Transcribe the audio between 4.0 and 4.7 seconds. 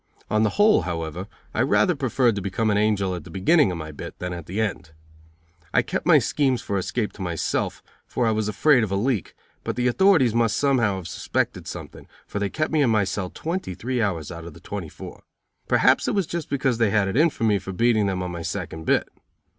than at the